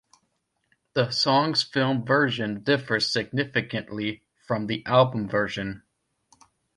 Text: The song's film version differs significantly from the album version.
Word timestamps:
The 0.93 1.11
song's 1.11 1.61
film 1.61 2.03
version 2.03 2.63
differs 2.63 3.13
significantly 3.13 4.23
from 4.47 4.65
the 4.65 4.83
album 4.87 5.29
version. 5.29 5.83